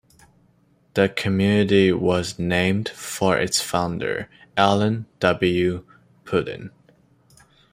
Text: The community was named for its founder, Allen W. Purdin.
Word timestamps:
The 0.95 1.09
community 1.09 1.91
was 1.91 2.39
named 2.39 2.89
for 2.89 3.37
its 3.37 3.61
founder, 3.61 4.29
Allen 4.57 5.05
W. 5.19 5.85
Purdin. 6.23 6.71